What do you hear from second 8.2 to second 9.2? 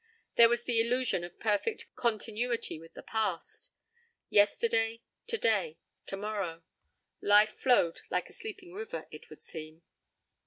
a sleeping river,